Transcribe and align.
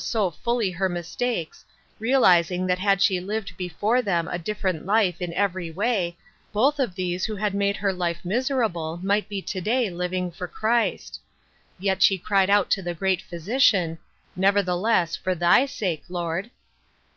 so 0.00 0.30
fully 0.30 0.70
her 0.70 0.88
mistakes, 0.88 1.64
realizing 1.98 2.68
that 2.68 2.78
had 2.78 3.02
she 3.02 3.18
lived 3.18 3.56
be 3.56 3.68
fore 3.68 4.00
them 4.00 4.28
a 4.28 4.38
different 4.38 4.86
life 4.86 5.20
in 5.20 5.32
every 5.32 5.72
way, 5.72 6.16
both 6.52 6.78
of 6.78 6.94
these 6.94 7.24
who 7.24 7.34
had 7.34 7.52
made 7.52 7.76
her 7.76 7.92
life 7.92 8.24
miserable 8.24 9.00
might 9.02 9.28
be 9.28 9.42
to 9.42 9.60
day 9.60 9.90
living 9.90 10.30
for 10.30 10.46
Christ; 10.46 11.18
yet 11.80 12.00
she 12.00 12.16
cried 12.16 12.48
out 12.48 12.70
to 12.70 12.80
the 12.80 12.94
great 12.94 13.20
Physician," 13.22 13.98
Nevertheless, 14.36 15.16
for 15.16 15.34
thy 15.34 15.66
sake, 15.66 16.04
Lord." 16.08 16.52